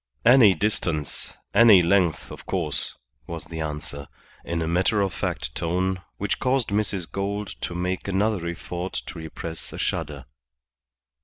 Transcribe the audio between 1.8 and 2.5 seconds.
length, of